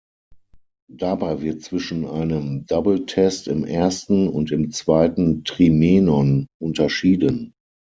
[0.91, 7.53] Dabei wird zwischen einem "Double-Test" im ersten und im zweiten Trimenon unterschieden.